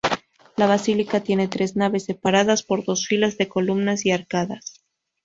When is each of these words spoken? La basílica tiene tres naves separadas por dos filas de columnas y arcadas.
La 0.57 0.65
basílica 0.65 1.19
tiene 1.19 1.47
tres 1.47 1.75
naves 1.75 2.05
separadas 2.05 2.63
por 2.63 2.83
dos 2.83 3.05
filas 3.05 3.37
de 3.37 3.47
columnas 3.47 4.03
y 4.07 4.11
arcadas. 4.11 4.81